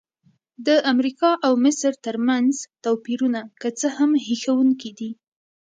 [0.67, 2.51] د امریکا او مصر ترمنځ
[2.83, 5.11] توپیرونه که څه هم هیښوونکي دي.